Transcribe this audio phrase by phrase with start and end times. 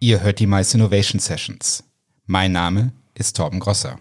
[0.00, 1.82] Ihr hört die Mice Innovation Sessions.
[2.24, 3.98] Mein Name ist Torben Grosser.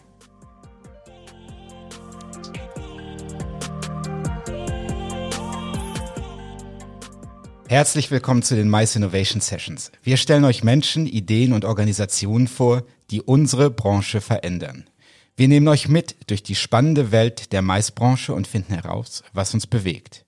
[7.67, 9.91] Herzlich willkommen zu den Mice Innovation Sessions.
[10.03, 14.87] Wir stellen euch Menschen, Ideen und Organisationen vor, die unsere Branche verändern.
[15.35, 19.65] Wir nehmen euch mit durch die spannende Welt der Maisbranche und finden heraus, was uns
[19.65, 20.27] bewegt.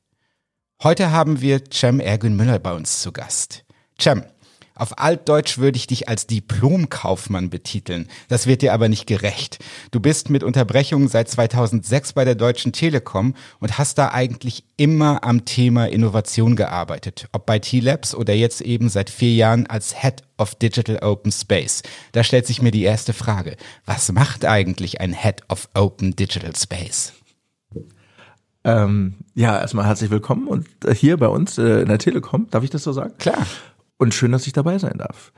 [0.82, 3.66] Heute haben wir Cem Ergün Müller bei uns zu Gast.
[4.02, 4.24] Cem,
[4.80, 8.08] auf Altdeutsch würde ich dich als Diplomkaufmann betiteln.
[8.27, 9.59] Das wird dir aber nicht gerecht.
[9.91, 15.23] Du bist mit Unterbrechungen seit 2006 bei der Deutschen Telekom und hast da eigentlich immer
[15.23, 17.27] am Thema Innovation gearbeitet.
[17.34, 21.84] Ob bei T-Labs oder jetzt eben seit vier Jahren als Head of Digital Open Space.
[22.13, 23.57] Da stellt sich mir die erste Frage.
[23.85, 27.13] Was macht eigentlich ein Head of Open Digital Space?
[28.63, 32.63] Ähm, ja, erstmal herzlich willkommen und äh, hier bei uns äh, in der Telekom, darf
[32.63, 33.13] ich das so sagen?
[33.18, 33.46] Klar.
[33.99, 35.31] Und schön, dass ich dabei sein darf.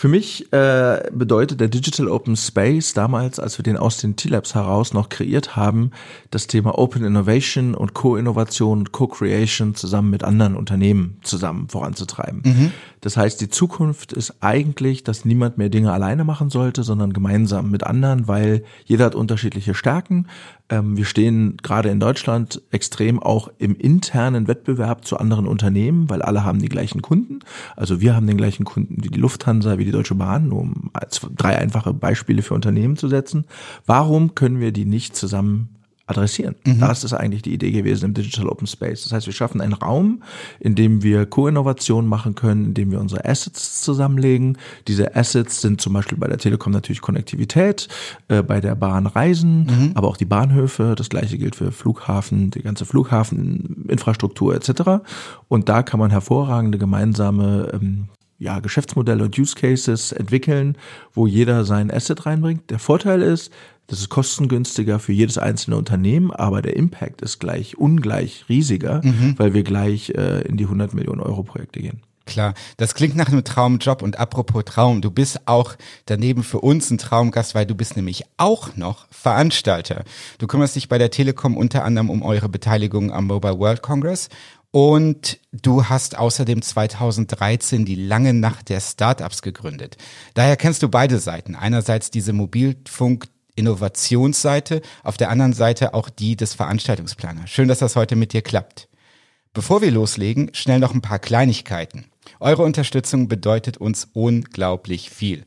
[0.00, 4.54] Für mich äh, bedeutet der Digital Open Space damals, als wir den aus den T-Labs
[4.54, 5.90] heraus noch kreiert haben,
[6.30, 12.42] das Thema Open Innovation und Co-Innovation und Co-Creation zusammen mit anderen Unternehmen zusammen voranzutreiben.
[12.44, 12.72] Mhm.
[13.00, 17.68] Das heißt, die Zukunft ist eigentlich, dass niemand mehr Dinge alleine machen sollte, sondern gemeinsam
[17.68, 20.28] mit anderen, weil jeder hat unterschiedliche Stärken.
[20.68, 26.22] Ähm, wir stehen gerade in Deutschland extrem auch im internen Wettbewerb zu anderen Unternehmen, weil
[26.22, 27.40] alle haben die gleichen Kunden.
[27.76, 30.90] Also wir haben den gleichen Kunden wie die Lufthansa, wie die Deutsche Bahn, um
[31.36, 33.44] drei einfache Beispiele für Unternehmen zu setzen.
[33.86, 36.56] Warum können wir die nicht zusammen adressieren.
[36.66, 36.80] Mhm.
[36.80, 39.04] Das ist eigentlich die Idee gewesen im Digital Open Space.
[39.04, 40.22] Das heißt, wir schaffen einen Raum,
[40.58, 44.56] in dem wir Co-Innovation machen können, in dem wir unsere Assets zusammenlegen.
[44.88, 47.88] Diese Assets sind zum Beispiel bei der Telekom natürlich Konnektivität,
[48.28, 49.90] äh, bei der Bahn Reisen, mhm.
[49.94, 50.94] aber auch die Bahnhöfe.
[50.96, 55.04] Das gleiche gilt für Flughafen, die ganze Flughafeninfrastruktur etc.
[55.48, 60.76] Und da kann man hervorragende gemeinsame ähm, ja, Geschäftsmodelle und Use Cases entwickeln,
[61.12, 62.70] wo jeder sein Asset reinbringt.
[62.70, 63.52] Der Vorteil ist,
[63.88, 69.34] das ist kostengünstiger für jedes einzelne Unternehmen, aber der Impact ist gleich ungleich riesiger, mhm.
[69.38, 72.02] weil wir gleich äh, in die 100 Millionen Euro Projekte gehen.
[72.28, 76.90] Klar, das klingt nach einem Traumjob und apropos Traum, du bist auch daneben für uns
[76.90, 80.04] ein Traumgast, weil du bist nämlich auch noch Veranstalter.
[80.36, 84.28] Du kümmerst dich bei der Telekom unter anderem um eure Beteiligung am Mobile World Congress
[84.70, 89.96] und du hast außerdem 2013 die lange Nacht der Startups gegründet.
[90.34, 91.54] Daher kennst du beide Seiten.
[91.54, 97.50] Einerseits diese Mobilfunk Innovationsseite, auf der anderen Seite auch die des Veranstaltungsplaners.
[97.50, 98.88] Schön, dass das heute mit dir klappt.
[99.52, 102.06] Bevor wir loslegen, schnell noch ein paar Kleinigkeiten.
[102.38, 105.44] Eure Unterstützung bedeutet uns unglaublich viel.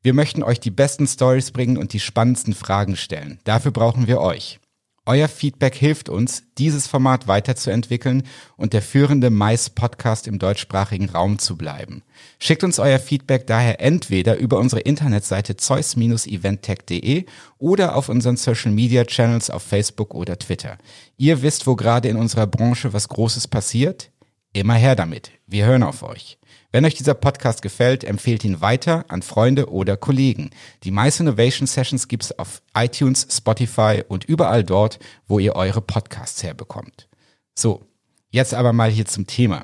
[0.00, 3.38] Wir möchten euch die besten Stories bringen und die spannendsten Fragen stellen.
[3.44, 4.60] Dafür brauchen wir euch.
[5.06, 8.22] Euer Feedback hilft uns, dieses Format weiterzuentwickeln
[8.56, 12.02] und der führende Mais-Podcast im deutschsprachigen Raum zu bleiben.
[12.38, 17.24] Schickt uns euer Feedback daher entweder über unsere Internetseite zeus-eventtech.de
[17.58, 20.76] oder auf unseren Social Media Channels auf Facebook oder Twitter.
[21.16, 24.09] Ihr wisst, wo gerade in unserer Branche was Großes passiert?
[24.52, 25.30] Immer her damit.
[25.46, 26.36] Wir hören auf euch.
[26.72, 30.50] Wenn euch dieser Podcast gefällt, empfehlt ihn weiter an Freunde oder Kollegen.
[30.82, 36.42] Die Mice Innovation Sessions gibt's auf iTunes, Spotify und überall dort, wo ihr eure Podcasts
[36.42, 37.08] herbekommt.
[37.54, 37.86] So,
[38.30, 39.62] jetzt aber mal hier zum Thema.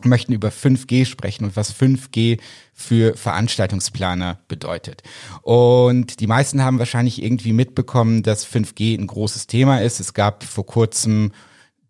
[0.00, 2.38] Wir möchten über 5G sprechen und was 5G
[2.72, 5.02] für Veranstaltungsplaner bedeutet.
[5.42, 9.98] Und die meisten haben wahrscheinlich irgendwie mitbekommen, dass 5G ein großes Thema ist.
[9.98, 11.32] Es gab vor kurzem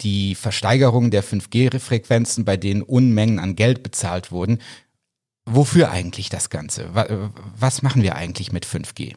[0.01, 4.59] die Versteigerung der 5G-Frequenzen, bei denen Unmengen an Geld bezahlt wurden.
[5.45, 6.89] Wofür eigentlich das Ganze?
[7.57, 9.15] Was machen wir eigentlich mit 5G?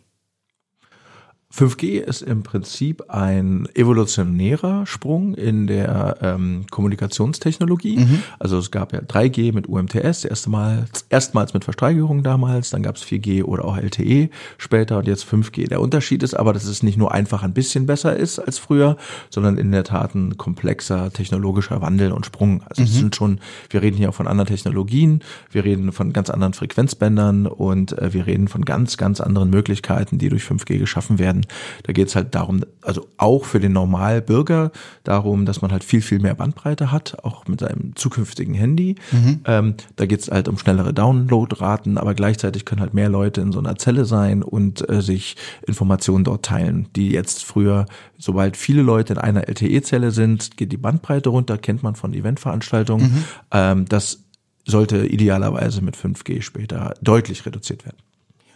[1.56, 7.98] 5G ist im Prinzip ein evolutionärer Sprung in der ähm, Kommunikationstechnologie.
[8.00, 8.24] Mhm.
[8.40, 13.06] Also es gab ja 3G mit UMTS, erstmals, erstmals mit Versteigerung damals, dann gab es
[13.06, 15.70] 4G oder auch LTE später und jetzt 5G.
[15.70, 18.98] Der Unterschied ist aber, dass es nicht nur einfach ein bisschen besser ist als früher,
[19.30, 22.64] sondern in der Tat ein komplexer technologischer Wandel und Sprung.
[22.64, 22.88] Also mhm.
[22.88, 23.40] es sind schon,
[23.70, 25.22] wir reden hier auch von anderen Technologien,
[25.52, 30.18] wir reden von ganz anderen Frequenzbändern und äh, wir reden von ganz, ganz anderen Möglichkeiten,
[30.18, 31.45] die durch 5G geschaffen werden
[31.84, 34.72] da geht es halt darum, also auch für den Normalbürger
[35.04, 38.96] darum, dass man halt viel, viel mehr Bandbreite hat, auch mit seinem zukünftigen Handy.
[39.12, 39.42] Mhm.
[39.46, 43.52] Ähm, da geht es halt um schnellere Downloadraten, aber gleichzeitig können halt mehr Leute in
[43.52, 45.36] so einer Zelle sein und äh, sich
[45.68, 47.86] Informationen dort teilen, die jetzt früher,
[48.18, 53.08] sobald viele Leute in einer LTE-Zelle sind, geht die Bandbreite runter, kennt man von Eventveranstaltungen.
[53.08, 53.24] Mhm.
[53.52, 54.26] Ähm, das
[54.66, 57.98] sollte idealerweise mit 5G später deutlich reduziert werden.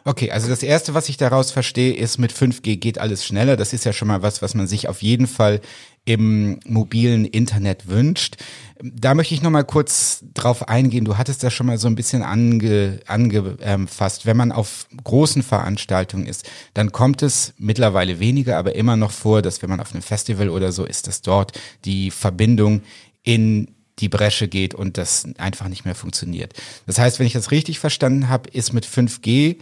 [0.10, 3.56] Okay, also das erste, was ich daraus verstehe, ist mit 5G geht alles schneller.
[3.56, 5.62] Das ist ja schon mal was, was man sich auf jeden Fall
[6.04, 8.38] im mobilen Internet wünscht.
[8.82, 11.06] Da möchte ich noch mal kurz drauf eingehen.
[11.06, 14.26] Du hattest das schon mal so ein bisschen ange, angefasst.
[14.26, 19.44] Wenn man auf großen Veranstaltungen ist, dann kommt es mittlerweile weniger, aber immer noch vor,
[19.44, 21.52] dass wenn man auf einem Festival oder so ist, dass dort
[21.86, 22.82] die Verbindung
[23.22, 26.54] in die Bresche geht und das einfach nicht mehr funktioniert.
[26.88, 29.58] Das heißt, wenn ich das richtig verstanden habe, ist mit 5G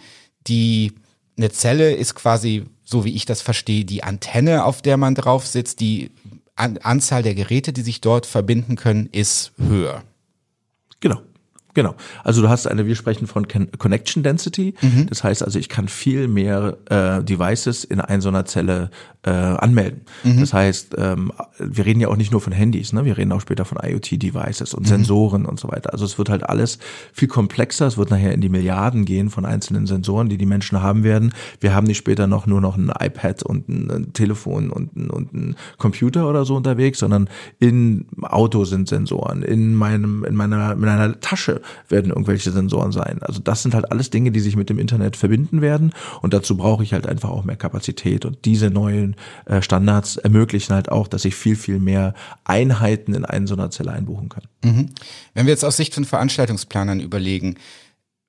[0.48, 0.94] die
[1.38, 5.46] eine Zelle ist quasi, so wie ich das verstehe, die Antenne, auf der man drauf
[5.46, 5.80] sitzt.
[5.80, 6.12] Die
[6.56, 10.04] An Anzahl der Geräte, die sich dort verbinden können, ist höher.
[11.00, 11.22] Genau.
[11.78, 11.94] Genau.
[12.24, 14.74] Also du hast eine, wir sprechen von Connection Density.
[14.82, 15.06] Mhm.
[15.10, 18.90] Das heißt also, ich kann viel mehr äh, Devices in einer so einer Zelle
[19.22, 20.02] äh, anmelden.
[20.24, 20.40] Mhm.
[20.40, 23.06] Das heißt, ähm, wir reden ja auch nicht nur von Handys, ne?
[23.06, 24.88] wir reden auch später von IoT-Devices und mhm.
[24.88, 25.94] Sensoren und so weiter.
[25.94, 26.80] Also es wird halt alles
[27.14, 27.86] viel komplexer.
[27.86, 31.32] Es wird nachher in die Milliarden gehen von einzelnen Sensoren, die die Menschen haben werden.
[31.60, 35.12] Wir haben nicht später noch nur noch ein iPad und ein, ein Telefon und ein,
[35.12, 37.30] und ein Computer oder so unterwegs, sondern
[37.60, 43.20] in Auto sind Sensoren, in meinem in meiner in meiner Tasche werden irgendwelche Sensoren sein.
[43.22, 46.58] Also das sind halt alles Dinge, die sich mit dem Internet verbinden werden und dazu
[46.58, 49.16] brauche ich halt einfach auch mehr Kapazität und diese neuen
[49.46, 53.72] äh, Standards ermöglichen halt auch, dass ich viel, viel mehr Einheiten in einen so einer
[53.72, 54.44] Zelle einbuchen kann.
[54.64, 54.90] Mhm.
[55.34, 57.56] Wenn wir jetzt aus Sicht von Veranstaltungsplanern überlegen,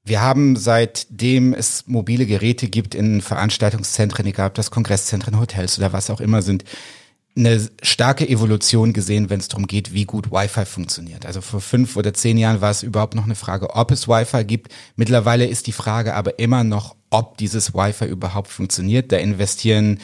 [0.08, 5.92] wir haben seitdem es mobile Geräte gibt in Veranstaltungszentren, egal ob das Kongresszentren, Hotels oder
[5.92, 6.64] was auch immer sind,
[7.38, 11.24] eine starke Evolution gesehen, wenn es darum geht, wie gut Wi-Fi funktioniert.
[11.24, 14.44] Also vor fünf oder zehn Jahren war es überhaupt noch eine Frage, ob es Wi-Fi
[14.44, 14.72] gibt.
[14.96, 19.12] Mittlerweile ist die Frage aber immer noch, ob dieses Wi-Fi überhaupt funktioniert.
[19.12, 20.00] Da investieren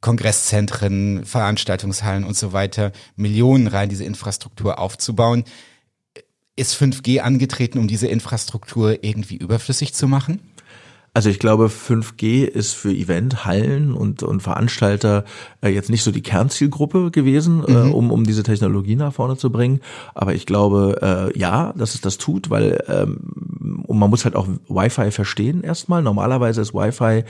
[0.00, 5.44] Kongresszentren, Veranstaltungshallen und so weiter Millionen rein, diese Infrastruktur aufzubauen.
[6.56, 10.40] Ist 5G angetreten, um diese Infrastruktur irgendwie überflüssig zu machen?
[11.14, 15.24] Also ich glaube, 5G ist für Eventhallen und, und Veranstalter
[15.62, 17.76] äh, jetzt nicht so die Kernzielgruppe gewesen, äh, mhm.
[17.76, 19.80] äh, um, um diese Technologie nach vorne zu bringen.
[20.14, 24.34] Aber ich glaube, äh, ja, dass es das tut, weil ähm, und man muss halt
[24.34, 26.02] auch Wi-Fi verstehen erstmal.
[26.02, 27.22] Normalerweise ist Wi-Fi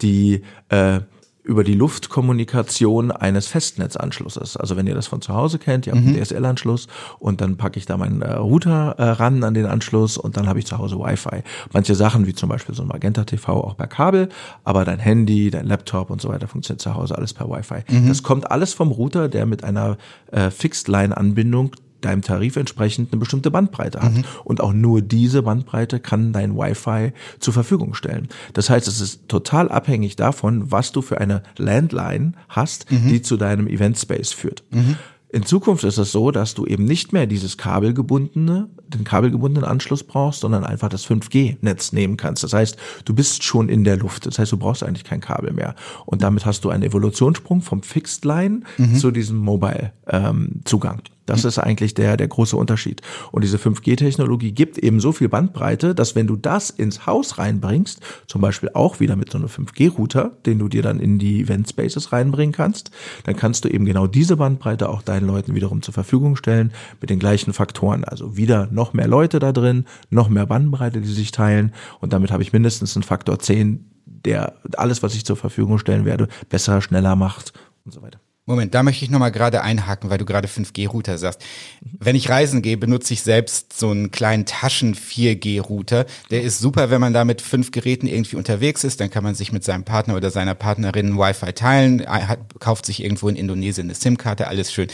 [0.00, 1.00] die äh,
[1.44, 4.56] über die Luftkommunikation eines Festnetzanschlusses.
[4.56, 6.22] Also wenn ihr das von zu Hause kennt, ihr habt einen mhm.
[6.22, 6.86] DSL-Anschluss
[7.18, 10.48] und dann packe ich da meinen äh, Router äh, ran an den Anschluss und dann
[10.48, 11.42] habe ich zu Hause Wi-Fi.
[11.72, 14.28] Manche Sachen wie zum Beispiel so ein Magenta TV auch per Kabel,
[14.62, 17.82] aber dein Handy, dein Laptop und so weiter funktioniert zu Hause alles per Wi-Fi.
[17.88, 18.08] Mhm.
[18.08, 19.98] Das kommt alles vom Router, der mit einer
[20.30, 21.72] äh, Fixed-Line-Anbindung
[22.04, 24.12] deinem Tarif entsprechend eine bestimmte Bandbreite hat.
[24.12, 24.24] Mhm.
[24.44, 28.28] Und auch nur diese Bandbreite kann dein Wi-Fi zur Verfügung stellen.
[28.52, 33.08] Das heißt, es ist total abhängig davon, was du für eine Landline hast, mhm.
[33.08, 34.62] die zu deinem Event Space führt.
[34.70, 34.96] Mhm.
[35.32, 40.04] In Zukunft ist es so, dass du eben nicht mehr dieses kabelgebundene, den kabelgebundenen Anschluss
[40.04, 42.44] brauchst, sondern einfach das 5G-Netz nehmen kannst.
[42.44, 42.76] Das heißt,
[43.06, 44.26] du bist schon in der Luft.
[44.26, 45.74] Das heißt, du brauchst eigentlich kein Kabel mehr.
[46.04, 48.96] Und damit hast du einen Evolutionssprung vom Fixed Line mhm.
[48.96, 50.98] zu diesem Mobile-Zugang.
[50.98, 53.00] Ähm, das ist eigentlich der, der große Unterschied.
[53.30, 58.00] Und diese 5G-Technologie gibt eben so viel Bandbreite, dass wenn du das ins Haus reinbringst,
[58.26, 61.70] zum Beispiel auch wieder mit so einem 5G-Router, den du dir dann in die Event
[61.70, 62.90] Spaces reinbringen kannst,
[63.24, 67.08] dann kannst du eben genau diese Bandbreite auch deinen Leuten wiederum zur Verfügung stellen mit
[67.08, 68.04] den gleichen Faktoren.
[68.04, 72.30] Also wieder noch mehr Leute da drin, noch mehr Bandbreite, die sich teilen und damit
[72.30, 76.82] habe ich mindestens einen Faktor 10, der alles, was ich zur Verfügung stellen werde, besser,
[76.82, 77.52] schneller macht
[77.84, 78.20] und so weiter.
[78.44, 81.40] Moment, da möchte ich nochmal gerade einhaken, weil du gerade 5G-Router sagst.
[81.80, 86.06] Wenn ich reisen gehe, benutze ich selbst so einen kleinen Taschen-4G-Router.
[86.32, 89.00] Der ist super, wenn man da mit fünf Geräten irgendwie unterwegs ist.
[89.00, 93.04] Dann kann man sich mit seinem Partner oder seiner Partnerin Wi-Fi teilen, hat, kauft sich
[93.04, 94.88] irgendwo in Indonesien eine SIM-Karte, alles schön.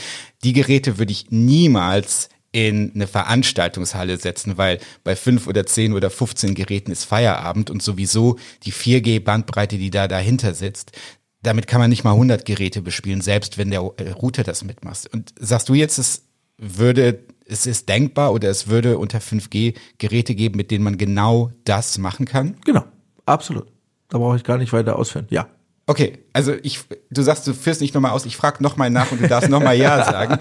[0.44, 6.10] Die Geräte würde ich niemals in eine Veranstaltungshalle setzen, weil bei fünf oder zehn oder
[6.10, 10.92] 15 Geräten ist Feierabend und sowieso die 4G-Bandbreite, die da dahinter sitzt,
[11.48, 15.08] damit kann man nicht mal 100 Geräte bespielen, selbst wenn der äh, Router das mitmacht.
[15.14, 16.26] Und sagst du jetzt, es
[16.58, 21.50] würde, es ist denkbar oder es würde unter 5G Geräte geben, mit denen man genau
[21.64, 22.56] das machen kann?
[22.66, 22.84] Genau,
[23.24, 23.66] absolut.
[24.10, 25.26] Da brauche ich gar nicht weiter ausführen.
[25.30, 25.48] Ja.
[25.86, 29.22] Okay, also ich, du sagst, du führst nicht nochmal aus, ich frage nochmal nach und
[29.22, 30.38] du darfst nochmal Ja sagen.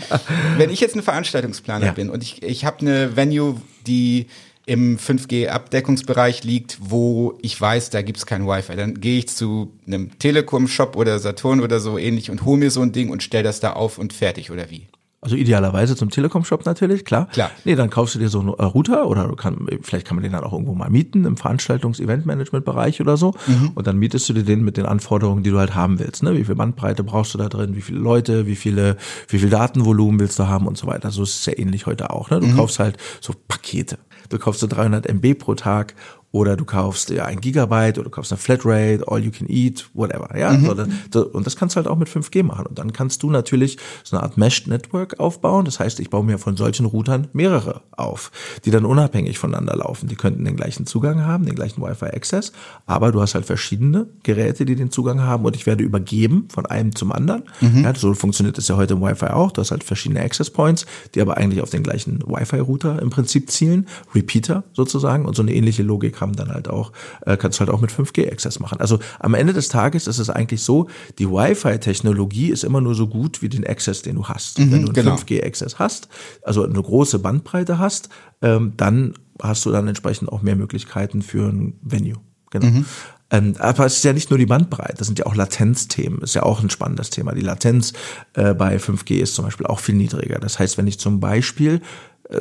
[0.57, 1.91] Wenn ich jetzt ein Veranstaltungsplaner ja.
[1.93, 4.27] bin und ich, ich habe eine Venue, die
[4.67, 8.75] im 5G-Abdeckungsbereich liegt, wo ich weiß, da gibt's kein Wi-Fi.
[8.75, 12.81] Dann gehe ich zu einem Telekom-Shop oder Saturn oder so ähnlich und hole mir so
[12.81, 14.87] ein Ding und stell das da auf und fertig oder wie?
[15.19, 17.27] Also idealerweise zum Telekom-Shop natürlich, klar.
[17.31, 17.49] Klar.
[17.63, 20.23] Nee, dann kaufst du dir so einen äh, Router oder du kann, vielleicht kann man
[20.23, 23.33] den dann auch irgendwo mal mieten im Veranstaltungs-Event-Management-Bereich oder so.
[23.47, 23.71] Mhm.
[23.73, 26.23] Und dann mietest du dir den mit den Anforderungen, die du halt haben willst.
[26.23, 26.37] Ne?
[26.37, 27.75] Wie viel Bandbreite brauchst du da drin?
[27.75, 28.45] Wie viele Leute?
[28.47, 28.97] Wie viele,
[29.29, 31.09] wie viel Datenvolumen willst du haben und so weiter.
[31.09, 32.29] So ist es ja ähnlich heute auch.
[32.29, 32.41] Ne?
[32.41, 32.55] Du mhm.
[32.57, 33.97] kaufst halt so Pakete.
[34.29, 35.95] Du kaufst so 300 MB pro Tag
[36.37, 39.89] oder du kaufst ja ein Gigabyte oder du kaufst eine Flatrate, all you can eat,
[39.95, 40.37] whatever.
[40.37, 40.87] Ja, mhm.
[41.09, 42.67] das, und das kannst du halt auch mit 5G machen.
[42.67, 45.65] Und dann kannst du natürlich so eine Art Meshed Network aufbauen.
[45.65, 48.31] Das heißt, ich baue mir von solchen Routern mehrere auf,
[48.65, 50.07] die dann unabhängig voneinander laufen.
[50.07, 52.51] Die könnten den gleichen Zugang haben, den gleichen Wi-Fi-Access,
[52.85, 56.67] aber du hast halt verschiedene Geräte, die den Zugang haben und ich werde übergeben von
[56.67, 57.43] einem zum anderen.
[57.61, 57.83] Mhm.
[57.83, 59.51] Ja, so funktioniert es ja heute im Wi-Fi auch.
[59.51, 63.49] Du hast halt verschiedene Access Points, die aber eigentlich auf den gleichen Wi-Fi-Router im Prinzip
[63.49, 66.91] zielen, Repeater sozusagen und so eine ähnliche Logik haben dann halt auch,
[67.25, 68.79] äh, kannst du halt auch mit 5G-Access machen.
[68.79, 70.87] Also am Ende des Tages ist es eigentlich so,
[71.19, 74.59] die Wi-Fi-Technologie ist immer nur so gut wie den Access, den du hast.
[74.59, 75.15] Mhm, Wenn du einen genau.
[75.15, 76.07] 5G-Access hast,
[76.43, 78.09] also eine große Bandbreite hast,
[78.41, 82.17] ähm, dann hast du dann entsprechend auch mehr Möglichkeiten für ein Venue.
[82.49, 82.67] Genau.
[82.67, 82.85] Mhm.
[83.29, 86.35] Ähm, aber es ist ja nicht nur die Bandbreite, das sind ja auch Latenzthemen, ist
[86.35, 87.33] ja auch ein spannendes Thema.
[87.33, 87.91] Die Latenz
[88.33, 90.39] äh, bei 5G ist zum Beispiel auch viel niedriger.
[90.39, 91.81] Das heißt, wenn ich zum Beispiel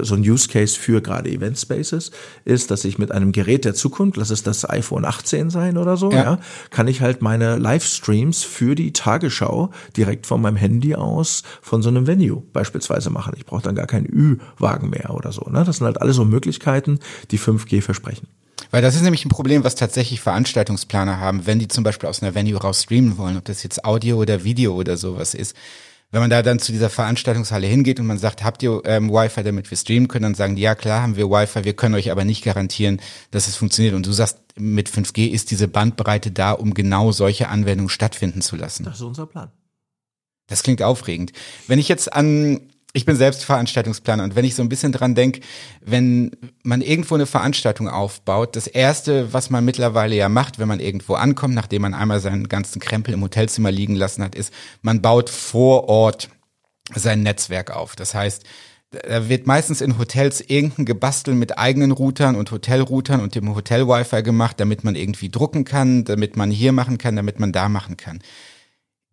[0.01, 2.11] so ein Use Case für gerade Event Spaces
[2.45, 5.97] ist, dass ich mit einem Gerät der Zukunft, lass es das iPhone 18 sein oder
[5.97, 6.23] so, ja.
[6.23, 6.39] ja,
[6.71, 11.89] kann ich halt meine Livestreams für die Tagesschau direkt von meinem Handy aus von so
[11.89, 13.35] einem Venue beispielsweise machen.
[13.37, 15.43] Ich brauche dann gar keinen Ü-Wagen mehr oder so.
[15.49, 15.65] Ne?
[15.65, 16.99] Das sind halt alles so Möglichkeiten,
[17.31, 18.29] die 5G versprechen.
[18.71, 22.23] Weil das ist nämlich ein Problem, was tatsächlich Veranstaltungsplaner haben, wenn die zum Beispiel aus
[22.23, 25.55] einer Venue raus streamen wollen, ob das jetzt Audio oder Video oder sowas ist
[26.11, 29.43] wenn man da dann zu dieser Veranstaltungshalle hingeht und man sagt, habt ihr ähm, Wi-Fi,
[29.43, 32.11] damit wir streamen können, dann sagen die, ja klar haben wir Wi-Fi, wir können euch
[32.11, 33.01] aber nicht garantieren,
[33.33, 33.95] dass es funktioniert.
[33.95, 38.57] Und du sagst, mit 5G ist diese Bandbreite da, um genau solche Anwendungen stattfinden zu
[38.57, 38.85] lassen.
[38.85, 39.51] Das ist unser Plan.
[40.47, 41.33] Das klingt aufregend.
[41.67, 42.61] Wenn ich jetzt an
[42.97, 45.41] ich bin selbst Veranstaltungsplaner und wenn ich so ein bisschen dran denke,
[45.83, 46.31] wenn
[46.63, 51.13] man irgendwo eine Veranstaltung aufbaut, das erste, was man mittlerweile ja macht, wenn man irgendwo
[51.13, 54.51] ankommt, nachdem man einmal seinen ganzen Krempel im Hotelzimmer liegen lassen hat, ist,
[54.81, 56.31] man baut vor Ort
[56.95, 57.97] sein Netzwerk auf.
[57.97, 58.45] Das heißt,
[58.91, 64.23] da wird meistens in Hotels irgendein Gebastel mit eigenen Routern und Hotelroutern und dem Hotel-Wi-Fi
[64.23, 67.99] gemacht, damit man irgendwie drucken kann, damit man hier machen kann, damit man da machen
[67.99, 68.21] kann.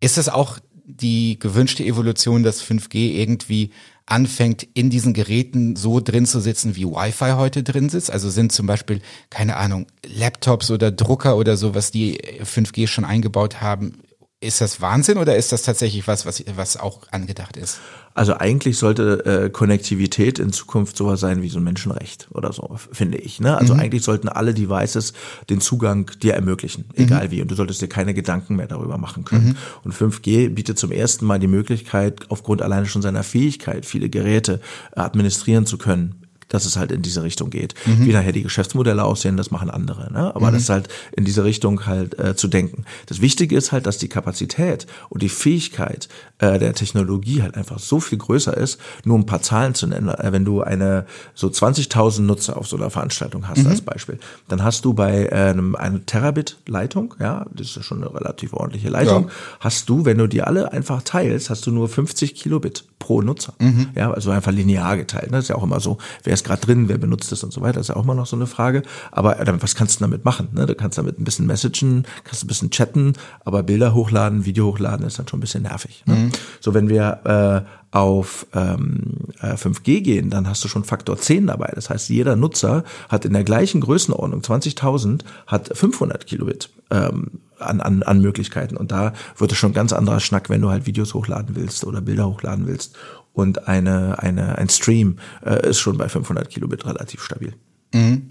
[0.00, 3.70] Ist es auch die gewünschte Evolution, dass 5G irgendwie
[4.06, 8.10] anfängt, in diesen Geräten so drin zu sitzen, wie Wi-Fi heute drin sitzt.
[8.10, 9.00] Also sind zum Beispiel,
[9.30, 14.02] keine Ahnung, Laptops oder Drucker oder so, was die 5G schon eingebaut haben.
[14.40, 17.78] Ist das Wahnsinn oder ist das tatsächlich was, was, was auch angedacht ist?
[18.14, 22.76] Also eigentlich sollte äh, Konnektivität in Zukunft sowas sein wie so ein Menschenrecht oder so,
[22.92, 23.40] finde ich.
[23.40, 23.58] Ne?
[23.58, 23.80] Also mhm.
[23.80, 25.14] eigentlich sollten alle Devices
[25.50, 27.04] den Zugang dir ermöglichen, mhm.
[27.04, 27.30] egal mhm.
[27.32, 27.42] wie.
[27.42, 29.48] Und du solltest dir keine Gedanken mehr darüber machen können.
[29.48, 29.56] Mhm.
[29.82, 34.60] Und 5G bietet zum ersten Mal die Möglichkeit, aufgrund alleine schon seiner Fähigkeit, viele Geräte
[34.94, 37.74] administrieren zu können, dass es halt in diese Richtung geht.
[37.86, 38.06] Mhm.
[38.06, 40.12] Wie nachher die Geschäftsmodelle aussehen, das machen andere.
[40.12, 40.34] Ne?
[40.34, 40.54] Aber mhm.
[40.54, 42.84] das ist halt in diese Richtung halt äh, zu denken.
[43.06, 46.08] Das Wichtige ist halt, dass die Kapazität und die Fähigkeit
[46.38, 50.08] äh, der Technologie halt einfach so viel größer ist, nur ein paar Zahlen zu nennen.
[50.08, 53.68] Äh, wenn du eine so 20.000 Nutzer auf so einer Veranstaltung hast mhm.
[53.68, 58.02] als Beispiel, dann hast du bei äh, einem eine Terabit Leitung, ja, das ist schon
[58.02, 59.30] eine relativ ordentliche Leitung, ja.
[59.60, 63.54] hast du, wenn du die alle einfach teilst, hast du nur 50 Kilobit pro Nutzer.
[63.58, 63.88] Mhm.
[63.94, 65.30] Ja, also einfach linear geteilt.
[65.30, 65.38] Ne?
[65.38, 67.60] Das ist ja auch immer so, wer ist gerade drin, wer benutzt das und so
[67.60, 68.82] weiter, das ist ja auch immer noch so eine Frage.
[69.10, 70.48] Aber äh, was kannst du damit machen?
[70.52, 70.66] Ne?
[70.66, 73.14] Du kannst damit ein bisschen messagen, kannst ein bisschen chatten,
[73.44, 76.02] aber Bilder hochladen, Video hochladen ist dann schon ein bisschen nervig.
[76.06, 76.14] Ne?
[76.14, 76.32] Mhm.
[76.60, 81.46] So, wenn wir äh, auf ähm, 5G äh, gehen, dann hast du schon Faktor 10
[81.46, 81.70] dabei.
[81.76, 87.80] Das heißt, jeder Nutzer hat in der gleichen Größenordnung, 20.000, hat 500 Kilobit ähm, an,
[87.80, 88.76] an, an Möglichkeiten.
[88.76, 92.00] Und da wird es schon ganz anderer Schnack, wenn du halt Videos hochladen willst oder
[92.00, 92.96] Bilder hochladen willst.
[93.34, 97.52] Und eine, eine, ein Stream äh, ist schon bei 500 Kilobit relativ stabil.
[97.92, 98.30] Mhm.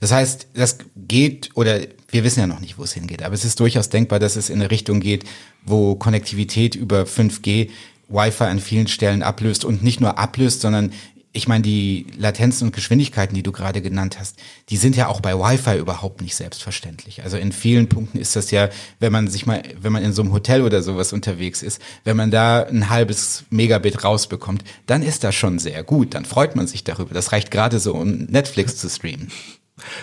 [0.00, 3.44] Das heißt, das geht, oder wir wissen ja noch nicht, wo es hingeht, aber es
[3.44, 5.24] ist durchaus denkbar, dass es in eine Richtung geht,
[5.64, 7.68] wo Konnektivität über 5G
[8.08, 10.92] Wi-Fi an vielen Stellen ablöst und nicht nur ablöst, sondern
[11.32, 14.38] ich meine, die Latenzen und Geschwindigkeiten, die du gerade genannt hast,
[14.70, 17.22] die sind ja auch bei Wi-Fi überhaupt nicht selbstverständlich.
[17.22, 20.22] Also in vielen Punkten ist das ja, wenn man sich mal, wenn man in so
[20.22, 25.22] einem Hotel oder sowas unterwegs ist, wenn man da ein halbes Megabit rausbekommt, dann ist
[25.22, 26.14] das schon sehr gut.
[26.14, 27.12] Dann freut man sich darüber.
[27.12, 29.30] Das reicht gerade so, um Netflix zu streamen.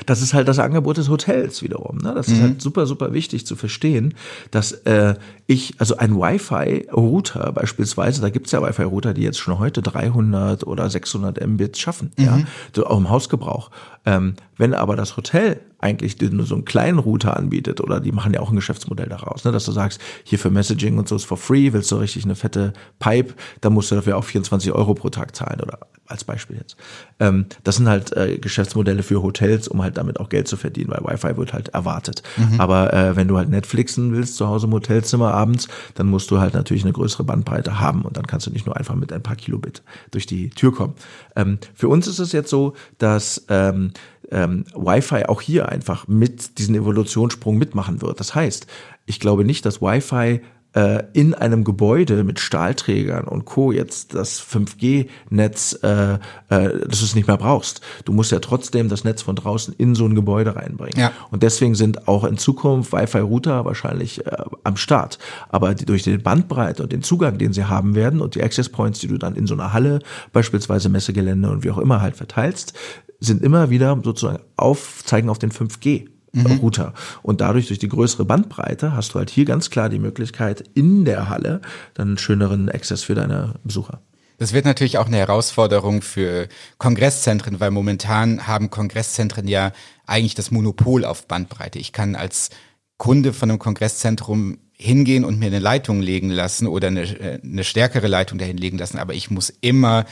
[0.05, 1.97] Das ist halt das Angebot des Hotels wiederum.
[1.97, 2.13] Ne?
[2.13, 2.33] Das mhm.
[2.33, 4.13] ist halt super, super wichtig zu verstehen,
[4.51, 5.15] dass äh,
[5.47, 10.89] ich, also ein Wi-Fi-Router beispielsweise, da gibt's ja Wi-Fi-Router, die jetzt schon heute 300 oder
[10.89, 12.25] 600 Mbit schaffen, mhm.
[12.25, 12.39] ja,
[12.75, 13.71] so auch im Hausgebrauch.
[14.05, 18.33] Ähm, wenn aber das Hotel eigentlich nur so einen kleinen Router anbietet, oder die machen
[18.33, 21.25] ja auch ein Geschäftsmodell daraus, ne, dass du sagst, hier für Messaging und so ist
[21.25, 24.95] for free, willst du richtig eine fette Pipe, dann musst du dafür auch 24 Euro
[24.95, 26.75] pro Tag zahlen oder als Beispiel jetzt.
[27.19, 30.91] Ähm, das sind halt äh, Geschäftsmodelle für Hotels, um halt damit auch Geld zu verdienen,
[30.91, 32.21] weil Wi-Fi wird halt erwartet.
[32.37, 32.61] Mhm.
[32.61, 36.39] Aber äh, wenn du halt Netflixen willst zu Hause im Hotelzimmer abends, dann musst du
[36.39, 39.23] halt natürlich eine größere Bandbreite haben und dann kannst du nicht nur einfach mit ein
[39.23, 40.93] paar Kilobit durch die Tür kommen.
[41.35, 43.91] Ähm, für uns ist es jetzt so, dass ähm,
[44.35, 48.19] ähm, Wi-Fi auch hier einfach mit diesen Evolutionssprung mitmachen wird.
[48.19, 48.67] Das heißt,
[49.05, 50.41] ich glaube nicht, dass Wi-Fi
[50.73, 53.71] äh, in einem Gebäude mit Stahlträgern und Co.
[53.71, 56.17] jetzt das 5G-Netz, äh, äh,
[56.49, 57.79] dass du es nicht mehr brauchst.
[58.03, 60.99] Du musst ja trotzdem das Netz von draußen in so ein Gebäude reinbringen.
[60.99, 61.13] Ja.
[61.31, 64.31] Und deswegen sind auch in Zukunft Wi-Fi-Router wahrscheinlich äh,
[64.65, 65.17] am Start.
[65.47, 68.67] Aber die, durch die Bandbreite und den Zugang, den sie haben werden und die Access
[68.67, 69.99] Points, die du dann in so einer Halle,
[70.33, 72.73] beispielsweise Messegelände und wie auch immer halt verteilst,
[73.19, 76.59] sind immer wieder sozusagen aufzeigen auf den 5G mhm.
[76.59, 76.93] Router.
[77.21, 81.05] Und dadurch, durch die größere Bandbreite, hast du halt hier ganz klar die Möglichkeit, in
[81.05, 81.61] der Halle
[81.93, 84.01] dann einen schöneren Access für deine Besucher.
[84.37, 89.71] Das wird natürlich auch eine Herausforderung für Kongresszentren, weil momentan haben Kongresszentren ja
[90.05, 91.79] eigentlich das Monopol auf Bandbreite.
[91.79, 92.49] Ich kann als
[92.97, 97.63] Kunde von einem Kongresszentrum hingehen und mir eine Leitung legen lassen oder eine, äh, eine
[97.63, 100.05] stärkere Leitung dahin legen lassen, aber ich muss immer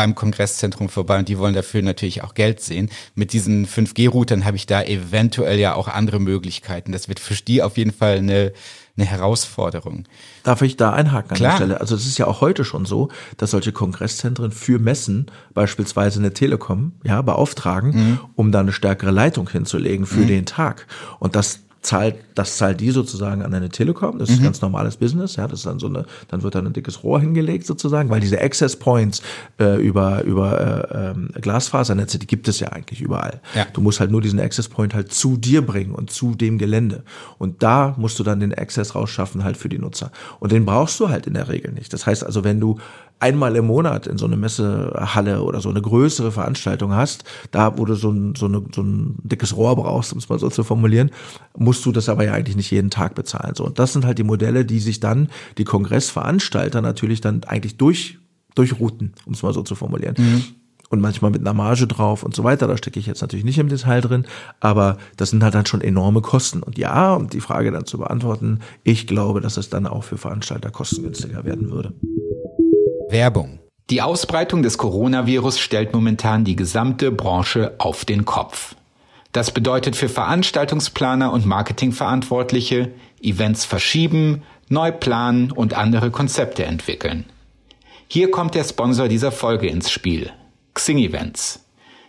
[0.00, 2.88] beim Kongresszentrum vorbei und die wollen dafür natürlich auch Geld sehen.
[3.14, 6.92] Mit diesen 5G-Routern habe ich da eventuell ja auch andere Möglichkeiten.
[6.92, 8.54] Das wird für die auf jeden Fall eine,
[8.96, 10.04] eine Herausforderung.
[10.42, 11.50] Darf ich da einhaken an Klar.
[11.50, 11.80] der Stelle?
[11.82, 16.32] Also es ist ja auch heute schon so, dass solche Kongresszentren für Messen beispielsweise eine
[16.32, 18.20] Telekom ja beauftragen, mhm.
[18.36, 20.28] um da eine stärkere Leitung hinzulegen für mhm.
[20.28, 20.86] den Tag.
[21.18, 24.18] Und das zahlt, das zahlt die sozusagen an eine Telekom.
[24.18, 24.44] Das ist mhm.
[24.44, 25.36] ganz normales Business.
[25.36, 28.20] Ja, das ist dann so eine, dann wird dann ein dickes Rohr hingelegt sozusagen, weil
[28.20, 29.22] diese Access Points
[29.58, 33.40] äh, über über äh, ähm, Glasfasernetze, die gibt es ja eigentlich überall.
[33.54, 33.66] Ja.
[33.72, 37.02] Du musst halt nur diesen Access Point halt zu dir bringen und zu dem Gelände.
[37.38, 40.12] Und da musst du dann den Access rausschaffen halt für die Nutzer.
[40.38, 41.92] Und den brauchst du halt in der Regel nicht.
[41.92, 42.78] Das heißt also, wenn du
[43.20, 47.84] einmal im Monat in so eine Messehalle oder so eine größere Veranstaltung hast, da wo
[47.84, 50.64] du so ein, so, eine, so ein dickes Rohr brauchst, um es mal so zu
[50.64, 51.10] formulieren,
[51.56, 53.54] musst du das aber ja eigentlich nicht jeden Tag bezahlen.
[53.54, 57.76] So, und das sind halt die Modelle, die sich dann die Kongressveranstalter natürlich dann eigentlich
[57.76, 58.18] durch
[58.54, 60.16] durchrouten, um es mal so zu formulieren.
[60.18, 60.44] Mhm.
[60.88, 62.66] Und manchmal mit einer Marge drauf und so weiter.
[62.66, 64.26] Da stecke ich jetzt natürlich nicht im Detail drin,
[64.58, 66.64] aber das sind halt dann schon enorme Kosten.
[66.64, 70.18] Und ja, um die Frage dann zu beantworten, ich glaube, dass es dann auch für
[70.18, 71.94] Veranstalter kostengünstiger werden würde.
[73.10, 73.58] Werbung.
[73.90, 78.76] Die Ausbreitung des Coronavirus stellt momentan die gesamte Branche auf den Kopf.
[79.32, 87.24] Das bedeutet für Veranstaltungsplaner und Marketingverantwortliche, Events verschieben, neu planen und andere Konzepte entwickeln.
[88.08, 90.30] Hier kommt der Sponsor dieser Folge ins Spiel,
[90.74, 91.64] Xing Events.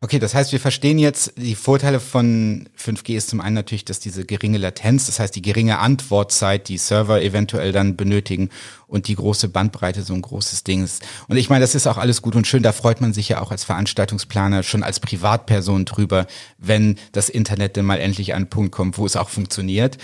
[0.03, 3.99] Okay, das heißt, wir verstehen jetzt, die Vorteile von 5G ist zum einen natürlich, dass
[3.99, 8.51] diese geringe Latenz, das heißt die geringe Antwortzeit, die Server eventuell dann benötigen
[8.87, 11.03] und die große Bandbreite so ein großes Ding ist.
[11.29, 13.41] Und ich meine, das ist auch alles gut und schön, da freut man sich ja
[13.41, 16.27] auch als Veranstaltungsplaner schon als Privatperson drüber,
[16.59, 19.97] wenn das Internet denn mal endlich an einen Punkt kommt, wo es auch funktioniert.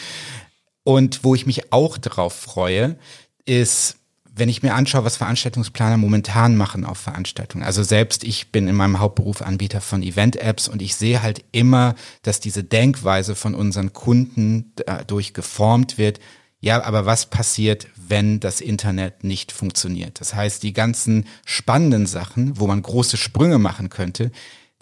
[0.85, 2.97] Und wo ich mich auch drauf freue,
[3.45, 3.97] ist,
[4.35, 8.75] wenn ich mir anschaue, was Veranstaltungsplaner momentan machen auf Veranstaltungen, also selbst ich bin in
[8.75, 13.93] meinem Hauptberuf Anbieter von Event-Apps und ich sehe halt immer, dass diese Denkweise von unseren
[13.93, 16.19] Kunden dadurch geformt wird.
[16.61, 20.21] Ja, aber was passiert, wenn das Internet nicht funktioniert?
[20.21, 24.31] Das heißt, die ganzen spannenden Sachen, wo man große Sprünge machen könnte,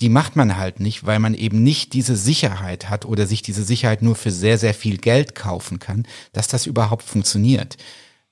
[0.01, 3.65] die macht man halt nicht, weil man eben nicht diese Sicherheit hat oder sich diese
[3.65, 7.77] Sicherheit nur für sehr, sehr viel Geld kaufen kann, dass das überhaupt funktioniert.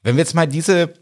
[0.02, 0.94] Wenn wir jetzt mal diese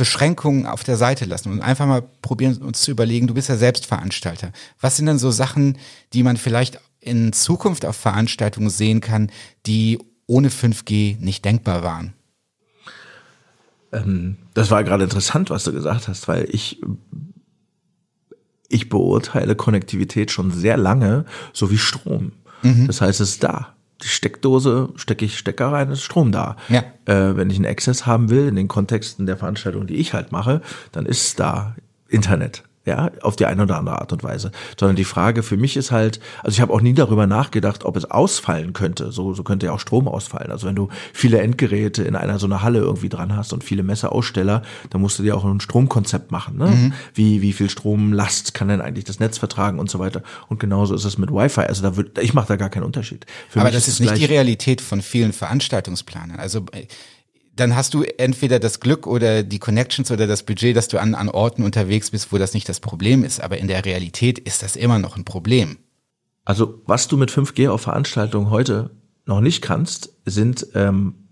[0.00, 3.58] Beschränkungen auf der Seite lassen und einfach mal probieren, uns zu überlegen, du bist ja
[3.58, 4.50] selbst Veranstalter.
[4.80, 5.76] Was sind denn so Sachen,
[6.14, 9.30] die man vielleicht in Zukunft auf Veranstaltungen sehen kann,
[9.66, 12.14] die ohne 5G nicht denkbar waren?
[13.92, 16.80] Ähm, das war gerade interessant, was du gesagt hast, weil ich
[18.70, 22.32] ich beurteile Konnektivität schon sehr lange, so wie Strom.
[22.62, 22.86] Mhm.
[22.86, 23.74] Das heißt, es ist da.
[24.02, 26.56] Die Steckdose stecke ich Stecker rein, ist Strom da.
[26.68, 26.84] Ja.
[27.04, 30.32] Äh, wenn ich einen Access haben will, in den Kontexten der Veranstaltung, die ich halt
[30.32, 31.76] mache, dann ist da
[32.08, 34.50] Internet ja, auf die eine oder andere Art und Weise.
[34.78, 37.96] Sondern die Frage für mich ist halt, also ich habe auch nie darüber nachgedacht, ob
[37.96, 39.12] es ausfallen könnte.
[39.12, 40.50] So, so könnte ja auch Strom ausfallen.
[40.50, 43.82] Also wenn du viele Endgeräte in einer so einer Halle irgendwie dran hast und viele
[43.82, 46.58] Messeaussteller, dann musst du dir auch ein Stromkonzept machen.
[46.58, 46.66] Ne?
[46.66, 46.92] Mhm.
[47.14, 50.22] Wie, wie viel Stromlast kann denn eigentlich das Netz vertragen und so weiter.
[50.48, 51.62] Und genauso ist es mit Wi-Fi.
[51.62, 53.26] Also da wird, ich mache da gar keinen Unterschied.
[53.48, 56.38] Für Aber das ist nicht die Realität von vielen Veranstaltungsplanern.
[56.38, 56.64] Also
[57.60, 61.14] dann hast du entweder das Glück oder die Connections oder das Budget, dass du an,
[61.14, 63.40] an Orten unterwegs bist, wo das nicht das Problem ist.
[63.40, 65.78] Aber in der Realität ist das immer noch ein Problem.
[66.44, 68.90] Also was du mit 5G auf Veranstaltungen heute
[69.26, 71.28] noch nicht kannst, sind ähm,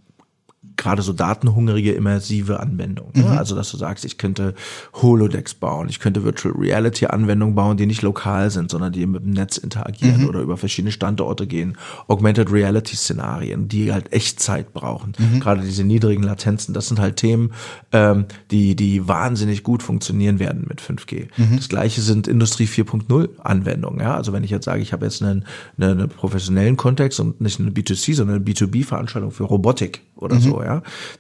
[0.79, 3.13] gerade so datenhungrige, immersive Anwendungen.
[3.15, 3.25] Ne?
[3.25, 3.39] Mhm.
[3.39, 4.55] Also, dass du sagst, ich könnte
[4.95, 9.23] Holodecks bauen, ich könnte Virtual Reality Anwendungen bauen, die nicht lokal sind, sondern die mit
[9.23, 10.29] dem Netz interagieren mhm.
[10.29, 11.77] oder über verschiedene Standorte gehen.
[12.07, 15.13] Augmented Reality Szenarien, die halt Echtzeit brauchen.
[15.19, 15.41] Mhm.
[15.41, 17.53] Gerade diese niedrigen Latenzen, das sind halt Themen,
[17.93, 21.27] ähm, die, die wahnsinnig gut funktionieren werden mit 5G.
[21.37, 21.57] Mhm.
[21.57, 24.01] Das gleiche sind Industrie 4.0 Anwendungen.
[24.01, 24.15] Ja?
[24.15, 25.45] Also, wenn ich jetzt sage, ich habe jetzt einen,
[25.77, 30.41] einen, einen professionellen Kontext und nicht eine B2C, sondern eine B2B-Veranstaltung für Robotik oder mhm.
[30.41, 30.68] so, ja,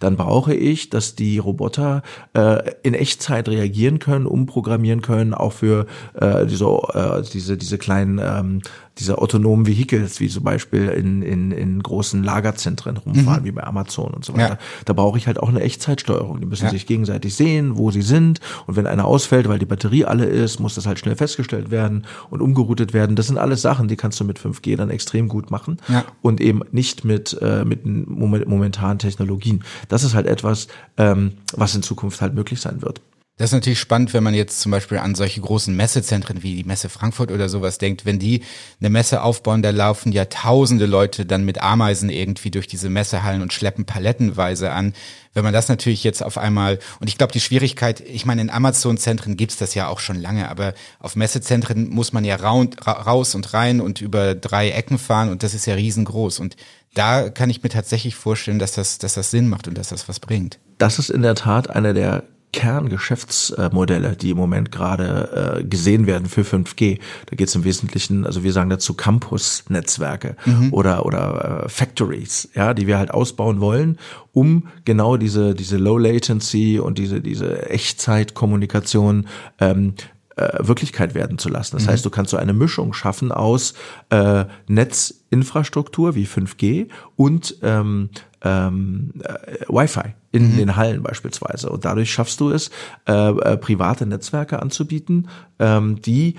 [0.00, 2.02] dann brauche ich, dass die Roboter
[2.34, 8.20] äh, in Echtzeit reagieren können, umprogrammieren können, auch für äh, diese, äh, diese, diese kleinen
[8.22, 8.62] ähm,
[8.98, 13.46] diese autonomen Vehicles, wie zum Beispiel in, in, in großen Lagerzentren rumfahren, mhm.
[13.46, 14.54] wie bei Amazon und so weiter.
[14.54, 14.58] Ja.
[14.84, 16.40] Da brauche ich halt auch eine Echtzeitsteuerung.
[16.40, 16.70] Die müssen ja.
[16.70, 18.40] sich gegenseitig sehen, wo sie sind.
[18.66, 22.06] Und wenn einer ausfällt, weil die Batterie alle ist, muss das halt schnell festgestellt werden
[22.30, 23.16] und umgeroutet werden.
[23.16, 25.78] Das sind alles Sachen, die kannst du mit 5G dann extrem gut machen.
[25.88, 26.04] Ja.
[26.20, 29.62] Und eben nicht mit, äh, mit momentanen Technologien.
[29.88, 33.00] Das ist halt etwas, ähm, was in Zukunft halt möglich sein wird.
[33.38, 36.64] Das ist natürlich spannend, wenn man jetzt zum Beispiel an solche großen Messezentren wie die
[36.64, 38.04] Messe Frankfurt oder sowas denkt.
[38.04, 38.42] Wenn die
[38.80, 43.40] eine Messe aufbauen, da laufen ja tausende Leute dann mit Ameisen irgendwie durch diese Messehallen
[43.40, 44.92] und schleppen palettenweise an.
[45.34, 48.50] Wenn man das natürlich jetzt auf einmal, und ich glaube, die Schwierigkeit, ich meine, in
[48.50, 53.54] Amazon-Zentren gibt's das ja auch schon lange, aber auf Messezentren muss man ja raus und
[53.54, 56.40] rein und über drei Ecken fahren und das ist ja riesengroß.
[56.40, 56.56] Und
[56.92, 60.08] da kann ich mir tatsächlich vorstellen, dass das, dass das Sinn macht und dass das
[60.08, 60.58] was bringt.
[60.78, 66.28] Das ist in der Tat eine der Kerngeschäftsmodelle, die im Moment gerade äh, gesehen werden
[66.28, 66.98] für 5G.
[67.26, 70.72] Da geht es im Wesentlichen, also wir sagen dazu Campus-Netzwerke mhm.
[70.72, 73.98] oder oder äh, Factories, ja, die wir halt ausbauen wollen,
[74.32, 79.26] um genau diese diese Low Latency und diese diese Echtzeitkommunikation
[79.60, 79.94] ähm,
[80.38, 81.76] äh, Wirklichkeit werden zu lassen.
[81.76, 81.90] Das mhm.
[81.90, 83.74] heißt, du kannst so eine Mischung schaffen aus
[84.10, 88.10] äh, Netzinfrastruktur wie 5G und ähm,
[88.42, 90.56] ähm, äh, Wi-Fi in mhm.
[90.56, 91.70] den Hallen beispielsweise.
[91.70, 92.70] Und dadurch schaffst du es,
[93.06, 96.36] äh, äh, private Netzwerke anzubieten, ähm, die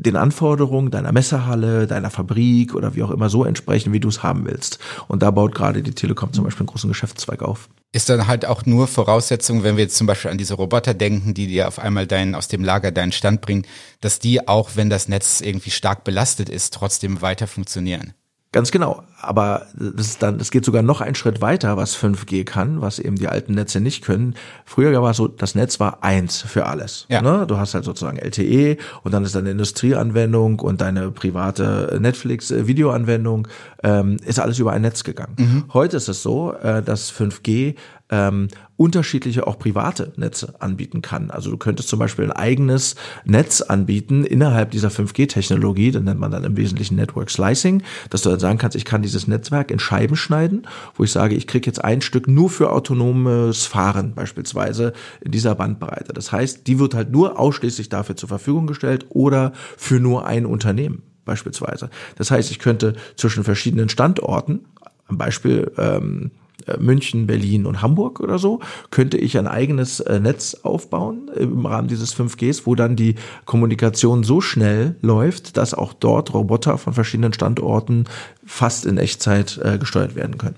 [0.00, 4.22] den Anforderungen deiner Messehalle, deiner Fabrik oder wie auch immer so entsprechen, wie du es
[4.22, 4.78] haben willst.
[5.08, 7.68] Und da baut gerade die Telekom zum Beispiel einen großen Geschäftszweig auf.
[7.92, 11.34] Ist dann halt auch nur Voraussetzung, wenn wir jetzt zum Beispiel an diese Roboter denken,
[11.34, 13.66] die dir auf einmal deinen, aus dem Lager deinen Stand bringen,
[14.00, 18.14] dass die auch, wenn das Netz irgendwie stark belastet ist, trotzdem weiter funktionieren.
[18.52, 19.04] Ganz genau.
[19.20, 22.98] Aber das ist dann, das geht sogar noch einen Schritt weiter, was 5G kann, was
[22.98, 24.34] eben die alten Netze nicht können.
[24.64, 27.06] Früher war es so, das Netz war eins für alles.
[27.08, 27.22] Ja.
[27.22, 27.46] Ne?
[27.46, 33.46] Du hast halt sozusagen LTE und dann ist deine Industrieanwendung und deine private Netflix-Videoanwendung,
[33.84, 35.36] ähm, ist alles über ein Netz gegangen.
[35.38, 35.64] Mhm.
[35.72, 37.76] Heute ist es so, äh, dass 5G
[38.10, 41.30] ähm, unterschiedliche auch private Netze anbieten kann.
[41.30, 46.30] Also du könntest zum Beispiel ein eigenes Netz anbieten innerhalb dieser 5G-Technologie, das nennt man
[46.30, 49.78] dann im Wesentlichen Network Slicing, dass du dann sagen kannst, ich kann dieses Netzwerk in
[49.78, 54.92] Scheiben schneiden, wo ich sage, ich kriege jetzt ein Stück nur für autonomes Fahren beispielsweise
[55.20, 56.12] in dieser Bandbreite.
[56.12, 60.46] Das heißt, die wird halt nur ausschließlich dafür zur Verfügung gestellt oder für nur ein
[60.46, 61.90] Unternehmen beispielsweise.
[62.16, 64.64] Das heißt, ich könnte zwischen verschiedenen Standorten,
[65.06, 66.39] am Beispiel ähm, äh,
[66.78, 71.88] München, Berlin und Hamburg oder so, könnte ich ein eigenes äh, Netz aufbauen im Rahmen
[71.88, 77.32] dieses 5Gs, wo dann die Kommunikation so schnell läuft, dass auch dort Roboter von verschiedenen
[77.32, 78.04] Standorten
[78.44, 80.56] fast in Echtzeit äh, gesteuert werden können.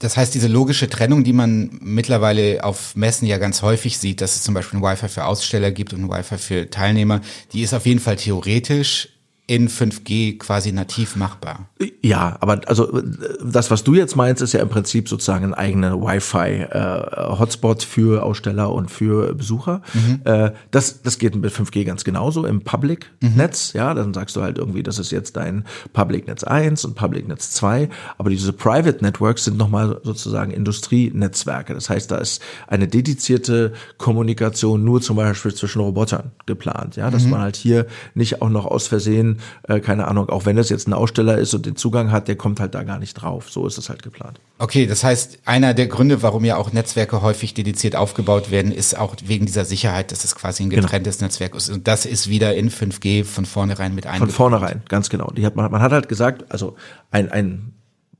[0.00, 4.36] Das heißt, diese logische Trennung, die man mittlerweile auf Messen ja ganz häufig sieht, dass
[4.36, 7.20] es zum Beispiel ein Wi-Fi für Aussteller gibt und ein Wi-Fi für Teilnehmer,
[7.52, 9.08] die ist auf jeden Fall theoretisch
[9.48, 11.70] in 5G quasi nativ machbar.
[12.02, 13.00] Ja, aber also
[13.42, 18.22] das, was du jetzt meinst, ist ja im Prinzip sozusagen ein eigener Wi-Fi-Hotspot äh, für
[18.24, 19.80] Aussteller und für Besucher.
[19.94, 20.20] Mhm.
[20.24, 23.72] Äh, das, das geht mit 5G ganz genauso im Public-Netz.
[23.72, 23.78] Mhm.
[23.78, 27.88] Ja, dann sagst du halt irgendwie, das ist jetzt dein Public-Netz 1 und Public-Netz 2.
[28.18, 31.72] Aber diese Private Networks sind nochmal sozusagen Industrienetzwerke.
[31.72, 36.96] Das heißt, da ist eine dedizierte Kommunikation nur zum Beispiel zwischen Robotern geplant.
[36.96, 37.30] Ja, dass mhm.
[37.30, 40.88] man halt hier nicht auch noch aus Versehen äh, keine Ahnung, auch wenn das jetzt
[40.88, 43.50] ein Aussteller ist und den Zugang hat, der kommt halt da gar nicht drauf.
[43.50, 44.40] So ist es halt geplant.
[44.58, 48.98] Okay, das heißt, einer der Gründe, warum ja auch Netzwerke häufig dediziert aufgebaut werden, ist
[48.98, 50.82] auch wegen dieser Sicherheit, dass es quasi ein genau.
[50.82, 51.26] getrenntes genau.
[51.26, 51.70] Netzwerk ist.
[51.70, 54.32] Und das ist wieder in 5G von vornherein mit eingebaut.
[54.32, 55.30] Von vornherein, ganz genau.
[55.36, 56.76] Die hat man, man hat halt gesagt, also
[57.10, 57.77] ein, ein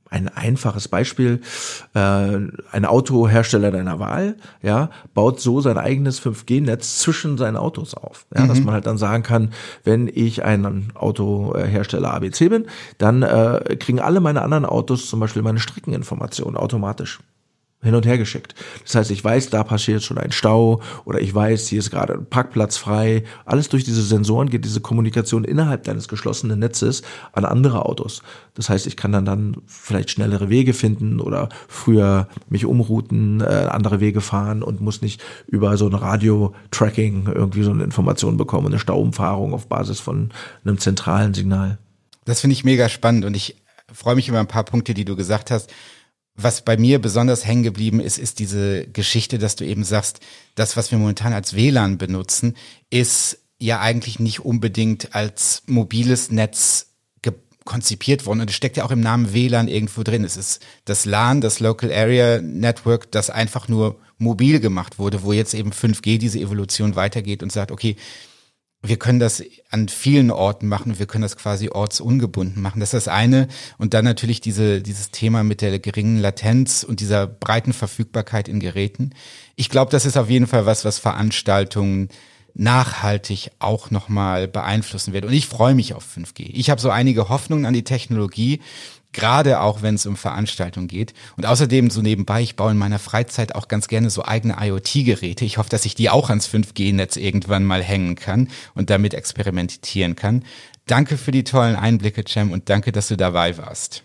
[0.09, 1.41] ein einfaches Beispiel,
[1.93, 8.25] äh, ein Autohersteller deiner Wahl, ja, baut so sein eigenes 5G-Netz zwischen seinen Autos auf.
[8.35, 8.47] Ja, mhm.
[8.49, 9.51] dass man halt dann sagen kann,
[9.83, 12.65] wenn ich ein Autohersteller ABC bin,
[12.97, 17.19] dann äh, kriegen alle meine anderen Autos zum Beispiel meine Streckeninformationen automatisch
[17.81, 18.55] hin und her geschickt.
[18.83, 22.13] Das heißt, ich weiß, da passiert schon ein Stau oder ich weiß, hier ist gerade
[22.13, 23.23] ein Parkplatz frei.
[23.45, 28.21] Alles durch diese Sensoren geht diese Kommunikation innerhalb deines geschlossenen Netzes an andere Autos.
[28.53, 33.67] Das heißt, ich kann dann dann vielleicht schnellere Wege finden oder früher mich umrouten, äh,
[33.69, 38.67] andere Wege fahren und muss nicht über so ein Radio-Tracking irgendwie so eine Information bekommen,
[38.67, 40.31] eine Stauumfahrung auf Basis von
[40.65, 41.77] einem zentralen Signal.
[42.25, 43.55] Das finde ich mega spannend und ich
[43.93, 45.71] freue mich über ein paar Punkte, die du gesagt hast
[46.41, 50.19] was bei mir besonders hängen geblieben ist, ist diese Geschichte, dass du eben sagst,
[50.55, 52.55] das, was wir momentan als WLAN benutzen,
[52.89, 56.87] ist ja eigentlich nicht unbedingt als mobiles Netz
[57.69, 60.23] konzipiert worden und es steckt ja auch im Namen WLAN irgendwo drin.
[60.23, 65.33] Es ist das LAN, das Local Area Network, das einfach nur mobil gemacht wurde, wo
[65.33, 67.95] jetzt eben 5G diese Evolution weitergeht und sagt, okay,
[68.81, 72.79] wir können das an vielen Orten machen, wir können das quasi ortsungebunden machen.
[72.79, 73.49] Das ist das eine.
[73.77, 78.61] Und dann natürlich diese, dieses Thema mit der geringen Latenz und dieser breiten Verfügbarkeit in
[78.61, 79.11] Geräten.
[79.57, 82.07] Ich glaube, das ist auf jeden Fall was, was Veranstaltungen
[82.53, 85.25] nachhaltig auch nochmal beeinflussen wird.
[85.25, 86.49] Und ich freue mich auf 5G.
[86.53, 88.61] Ich habe so einige Hoffnungen an die Technologie
[89.11, 91.13] gerade auch wenn es um Veranstaltungen geht.
[91.37, 95.45] Und außerdem so nebenbei, ich baue in meiner Freizeit auch ganz gerne so eigene IoT-Geräte.
[95.45, 100.15] Ich hoffe, dass ich die auch ans 5G-Netz irgendwann mal hängen kann und damit experimentieren
[100.15, 100.43] kann.
[100.85, 104.03] Danke für die tollen Einblicke, Cem, und danke, dass du dabei warst.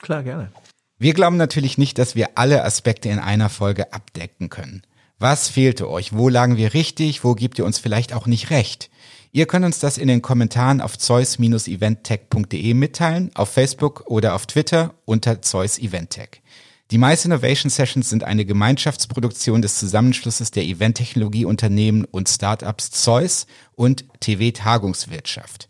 [0.00, 0.50] Klar, gerne.
[0.98, 4.82] Wir glauben natürlich nicht, dass wir alle Aspekte in einer Folge abdecken können.
[5.18, 6.14] Was fehlte euch?
[6.14, 7.24] Wo lagen wir richtig?
[7.24, 8.90] Wo gibt ihr uns vielleicht auch nicht recht?
[9.36, 14.94] Ihr könnt uns das in den Kommentaren auf zeus-eventtech.de mitteilen, auf Facebook oder auf Twitter
[15.04, 16.40] unter Zeus Eventtech.
[16.90, 24.06] Die Mice Innovation Sessions sind eine Gemeinschaftsproduktion des Zusammenschlusses der Eventtechnologieunternehmen und Startups Zeus und
[24.20, 25.68] TV Tagungswirtschaft.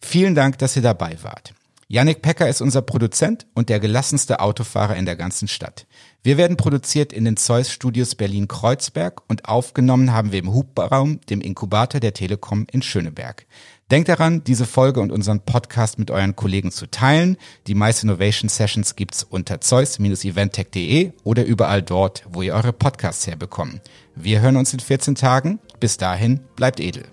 [0.00, 1.52] Vielen Dank, dass ihr dabei wart.
[1.88, 5.86] Yannick Pecker ist unser Produzent und der gelassenste Autofahrer in der ganzen Stadt.
[6.24, 11.40] Wir werden produziert in den Zeus Studios Berlin-Kreuzberg und aufgenommen haben wir im Hubraum, dem
[11.40, 13.44] Inkubator der Telekom in Schöneberg.
[13.90, 17.36] Denkt daran, diese Folge und unseren Podcast mit euren Kollegen zu teilen.
[17.66, 23.80] Die Mice Innovation Sessions gibt's unter zeus-eventtech.de oder überall dort, wo ihr eure Podcasts herbekommt.
[24.14, 25.58] Wir hören uns in 14 Tagen.
[25.80, 27.11] Bis dahin, bleibt edel.